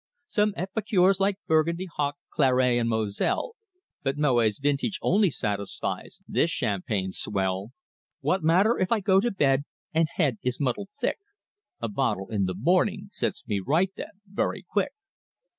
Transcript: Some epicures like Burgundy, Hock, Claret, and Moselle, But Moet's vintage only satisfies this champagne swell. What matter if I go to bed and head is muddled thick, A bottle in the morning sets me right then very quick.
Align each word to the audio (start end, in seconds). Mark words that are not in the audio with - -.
Some 0.25 0.55
epicures 0.57 1.19
like 1.19 1.37
Burgundy, 1.45 1.85
Hock, 1.95 2.15
Claret, 2.31 2.79
and 2.79 2.89
Moselle, 2.89 3.51
But 4.01 4.17
Moet's 4.17 4.57
vintage 4.57 4.97
only 4.99 5.29
satisfies 5.29 6.23
this 6.27 6.49
champagne 6.49 7.11
swell. 7.11 7.69
What 8.21 8.41
matter 8.41 8.79
if 8.79 8.91
I 8.91 8.99
go 8.99 9.19
to 9.19 9.29
bed 9.29 9.63
and 9.93 10.07
head 10.15 10.39
is 10.41 10.59
muddled 10.59 10.89
thick, 10.99 11.19
A 11.79 11.87
bottle 11.87 12.31
in 12.31 12.45
the 12.45 12.55
morning 12.55 13.09
sets 13.11 13.45
me 13.45 13.59
right 13.59 13.91
then 13.95 14.21
very 14.25 14.63
quick. 14.67 14.93